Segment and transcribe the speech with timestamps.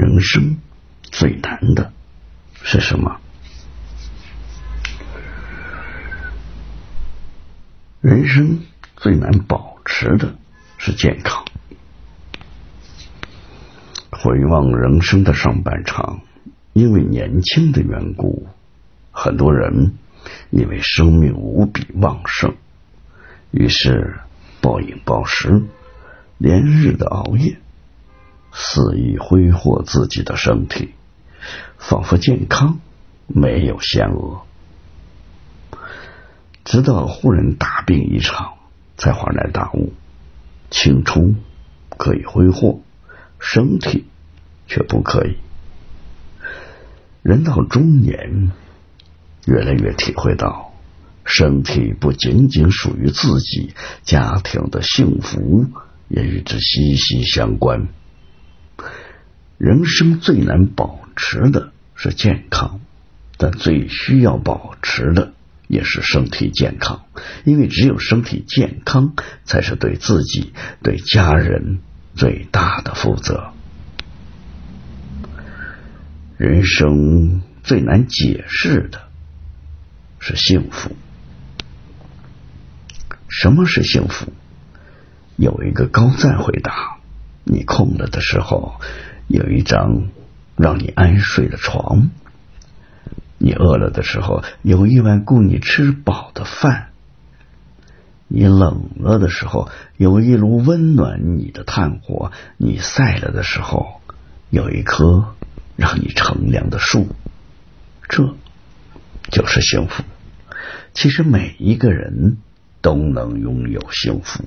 [0.00, 0.56] 人生
[1.02, 1.92] 最难的
[2.62, 3.20] 是什么？
[8.00, 8.62] 人生
[8.96, 10.34] 最难保持的
[10.78, 11.44] 是健康。
[14.10, 16.22] 回望人生的上半场，
[16.72, 18.48] 因为年轻的缘故，
[19.12, 19.98] 很多人
[20.48, 22.54] 因为生命无比旺盛，
[23.50, 24.18] 于是
[24.62, 25.62] 暴饮暴食，
[26.38, 27.58] 连日的熬夜。
[28.52, 30.94] 肆意挥霍自己的身体，
[31.78, 32.80] 仿佛健康
[33.26, 34.42] 没有限额。
[36.64, 38.54] 直到忽然大病一场，
[38.96, 39.92] 才恍然大悟：
[40.70, 41.36] 青春
[41.96, 42.80] 可以挥霍，
[43.38, 44.06] 身体
[44.66, 45.36] 却不可以。
[47.22, 48.52] 人到中年，
[49.46, 50.72] 越来越体会到，
[51.24, 55.66] 身体不仅仅属于自己，家庭的幸福
[56.08, 57.88] 也与之息息相关。
[59.60, 62.80] 人生最难保持的是健康，
[63.36, 65.34] 但最需要保持的
[65.68, 67.04] 也是身体健康，
[67.44, 69.12] 因为只有身体健康，
[69.44, 71.80] 才是对自己、对家人
[72.14, 73.52] 最大的负责。
[76.38, 79.02] 人生最难解释的
[80.20, 80.96] 是幸福。
[83.28, 84.32] 什么是幸福？
[85.36, 86.96] 有一个高赞回答：
[87.44, 88.80] 你空了的时候。
[89.30, 90.08] 有一张
[90.56, 92.10] 让你安睡的床，
[93.38, 96.88] 你饿了的时候有一碗供你吃饱的饭，
[98.26, 104.00] 你冷了的时候有一炉温暖你的炭火，你晒了的时候
[104.50, 105.36] 有一棵
[105.76, 107.06] 让你乘凉的树，
[108.08, 108.34] 这
[109.30, 110.02] 就是幸福。
[110.92, 112.38] 其实每一个人
[112.80, 114.44] 都能拥有幸福。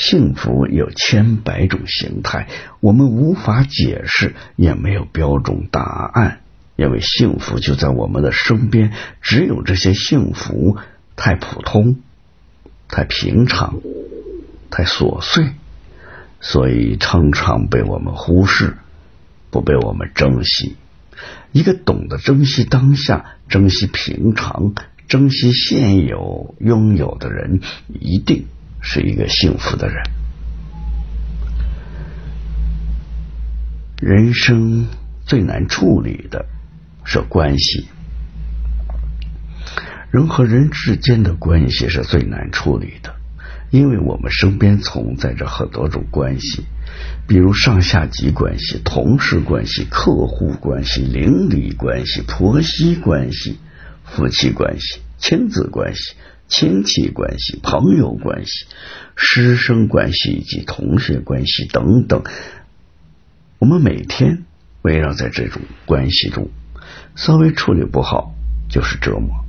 [0.00, 2.48] 幸福有千百种形态，
[2.80, 6.40] 我们无法解释，也没有标准答案，
[6.74, 8.92] 因为幸福就在我们的身边。
[9.20, 10.78] 只有这些幸福
[11.16, 11.98] 太普通、
[12.88, 13.82] 太平常、
[14.70, 15.50] 太琐碎，
[16.40, 18.78] 所以常常被我们忽视，
[19.50, 20.76] 不被我们珍惜。
[21.52, 24.72] 一个懂得珍惜当下、珍惜平常、
[25.08, 28.46] 珍惜现有拥有的人，一定。
[28.80, 30.02] 是一个幸福的人。
[34.00, 34.88] 人生
[35.26, 36.46] 最难处理的
[37.04, 37.86] 是关系，
[40.10, 43.14] 人和人之间的关系是最难处理的，
[43.70, 46.64] 因为我们身边存在着很多种关系，
[47.28, 53.58] 比如上下级关系、同事关系、客户关系、邻里关系、婆媳关系、
[54.04, 56.14] 夫妻关系、亲子关系。
[56.50, 58.66] 亲戚关系、朋友关系、
[59.14, 62.24] 师生关系以及同学关系等等，
[63.60, 64.44] 我们每天
[64.82, 66.48] 围绕在这种关系中，
[67.14, 68.34] 稍微处理不好
[68.68, 69.44] 就是折磨。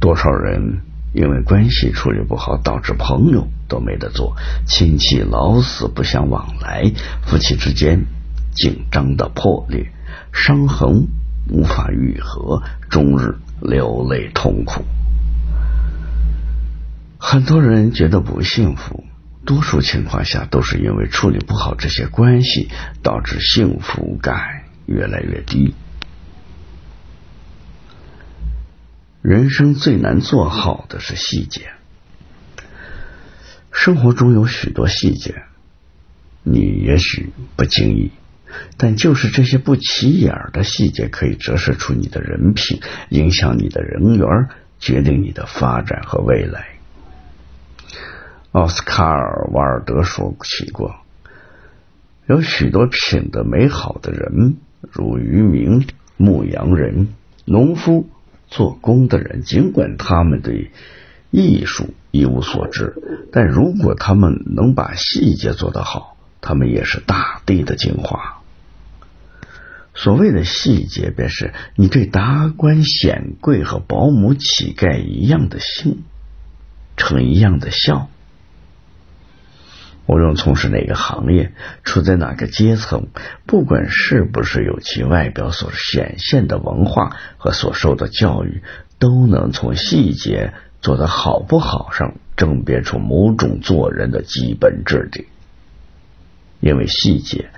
[0.00, 0.80] 多少人
[1.14, 4.34] 因为关系处理不好，导致朋友都没得做，
[4.66, 6.92] 亲戚老死不相往来，
[7.24, 8.04] 夫妻之间
[8.52, 9.92] 紧张的破裂，
[10.32, 11.06] 伤痕
[11.48, 14.84] 无法愈合，终日流泪痛苦。
[17.24, 19.04] 很多人觉得不幸福，
[19.46, 22.68] 多数情况下都是因为处理不好这些关系，
[23.00, 25.72] 导致幸福感越来越低。
[29.22, 31.70] 人生最难做好的是细节，
[33.70, 35.44] 生活中有许多细节，
[36.42, 38.10] 你也许不经意，
[38.76, 42.80] 但就是这些不起眼的细节，可以折射出你的人品，
[43.10, 44.26] 影响你的人缘，
[44.80, 46.81] 决定你的发展和未来。
[48.52, 50.94] 奥斯卡尔·瓦尔德说起过，
[52.26, 54.56] 有许多品德美好的人，
[54.90, 55.86] 如渔民、
[56.18, 57.08] 牧羊人、
[57.46, 58.10] 农夫、
[58.48, 60.70] 做工的人，尽管他们对
[61.30, 62.94] 艺术一无所知，
[63.32, 68.42] 但如果他们能把细节做得好，他们也是大地的精华。
[69.94, 76.02] 所谓的细节，便是你对达官显贵和保姆、乞丐一样的心，
[76.98, 78.10] 呈一样的笑。
[80.06, 81.52] 无论从事哪个行业，
[81.84, 83.06] 处在哪个阶层，
[83.46, 88.62] 不管是不是有其外表所显现的文化和所受的教育，
[88.98, 95.28] 都能从细节做得好不好上甄别出某种做人的基本质地。
[96.58, 97.50] 因为细节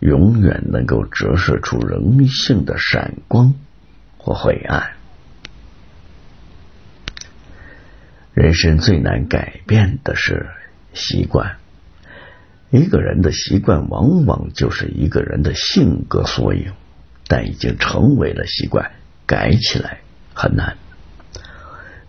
[0.00, 3.54] 永远能够折射出人性的闪光
[4.18, 4.92] 或晦暗。
[8.34, 10.48] 人生最难改变的是
[10.94, 11.61] 习惯。
[12.72, 16.72] 一个人的习惯往往就是一个人的性格缩影，
[17.28, 18.92] 但已经成为了习惯，
[19.26, 19.98] 改起来
[20.32, 20.78] 很难。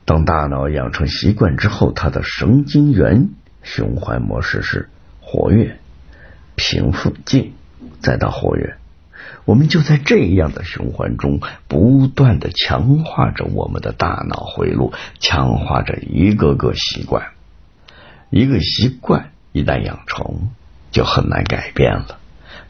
[0.06, 3.32] 当大脑养成习惯之后，它的神经元
[3.62, 4.88] 循环模式是
[5.20, 5.80] 活跃、
[6.56, 7.52] 平复、静，
[8.00, 8.78] 再到活跃。
[9.44, 17.32] 我们就在这样的循环中，不断的强化着我们的大脑回路，强化着一个个习惯。
[18.30, 20.50] 一个习惯一旦养成，
[20.92, 22.20] 就很难改变了。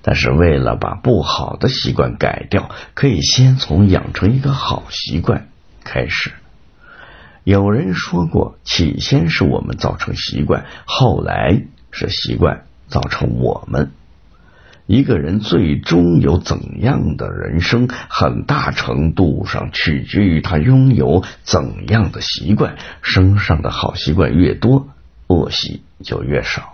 [0.04, 5.48] 但是，为了把不好的习惯改掉，可以先从养成一个好习惯
[5.84, 6.34] 开始。
[7.46, 13.92] 有人说过，起先是我们造成习惯，后来是习惯造成我们。
[14.86, 22.76] 一个人最终有怎样的人生，很大程度上取决于他拥有怎样的习惯。
[23.02, 24.90] 身上的好习惯越多，
[25.28, 26.73] 恶习就越少，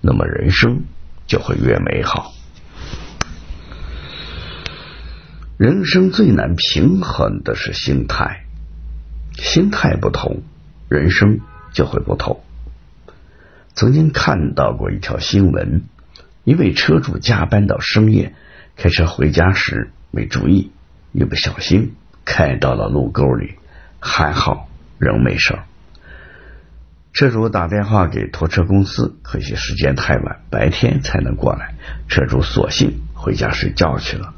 [0.00, 0.84] 那么人生
[1.26, 2.32] 就会越美好。
[5.58, 8.44] 人生最难平衡的是心态。
[9.34, 10.42] 心态不同，
[10.88, 11.40] 人生
[11.72, 12.40] 就会不同。
[13.74, 15.84] 曾经看到过一条新闻，
[16.44, 18.34] 一位车主加班到深夜，
[18.76, 20.72] 开车回家时没注意，
[21.12, 21.94] 一不小心
[22.24, 23.54] 开到了路沟里，
[24.00, 24.68] 还好
[24.98, 25.58] 人没事。
[27.12, 31.74] 车主打电话给拖车公司，可惜时间太晚，白天才能过来。
[32.08, 34.34] 车主索性回家睡觉去了。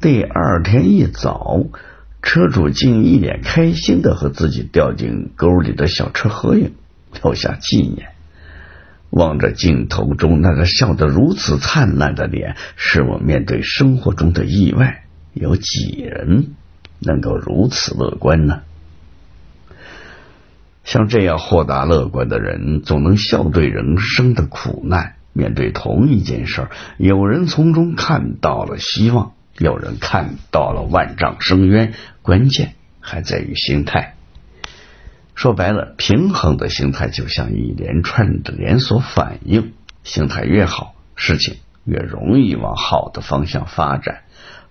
[0.00, 1.64] 第二天一早。
[2.24, 6.72] 车主竟一脸开心的和自己掉进沟里的小车合影，
[7.20, 8.10] 留下纪念。
[9.10, 16.52] 望着镜头中那个笑得如此灿烂的脸，使我面对生活中的意外，有几人
[17.00, 18.60] 能够如此乐观呢？
[20.84, 25.14] 像这样豁达乐观的人，总能笑对人生的苦难。
[25.32, 26.68] 面对同一件事，
[26.98, 29.32] 有人从中看到了希望。
[29.58, 31.92] 有人看到了万丈深渊，
[32.22, 34.14] 关键还在于心态。
[35.34, 39.74] 说白了，平衡的心态就像一连串的连锁反应，
[40.04, 44.22] 心态越好，事情越容易往好的方向发展；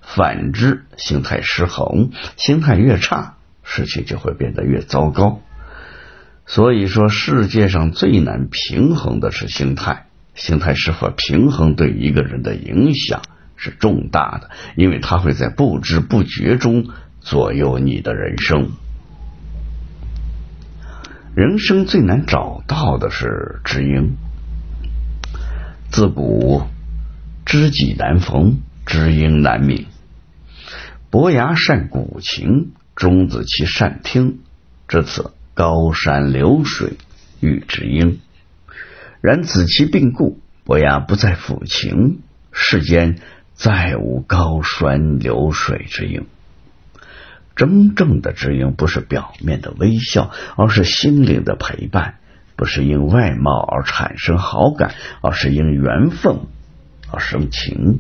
[0.02, 5.42] 反之，心态失衡，心态越差，事情就会变得越糟糕。
[6.54, 13.22] 所以说，世界上最难平衡的是心态，心态是否平衡对一个人的影响。
[13.56, 16.90] 是重大的，因为它会在不知不觉中
[17.22, 18.72] 左右你的人生。
[21.36, 24.18] 人生最难找到的是知音。
[25.90, 26.64] 自古
[27.46, 29.88] 知己难逢，知音难觅。
[31.10, 34.40] 伯牙善鼓琴，钟子期善听。
[34.90, 36.98] 至此，高山流水
[37.40, 38.20] 遇知音。
[39.22, 42.20] 然子期病故，伯牙不再抚琴，
[42.52, 43.20] 世间。
[43.54, 46.26] 再无高山流水之音。
[47.56, 52.16] 真正的知音不是表面的微笑，而是心灵的陪伴；
[52.56, 56.40] 不是因外貌而产生好感，而是因缘分
[57.12, 58.00] 而生情；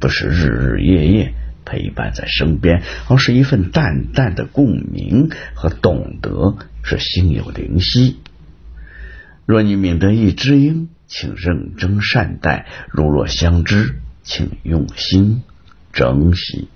[0.00, 1.34] 不是日日夜夜
[1.70, 8.18] 陪伴在身边，而是一份淡淡的共鸣和懂得，是心有灵犀。
[9.46, 14.00] 若你免得一知音，请认真善待；如若相知。
[14.22, 15.42] 请用心
[15.92, 16.68] 珍惜。